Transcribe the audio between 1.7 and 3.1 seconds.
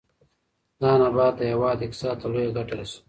اقتصاد ته لویه ګټه رسوي.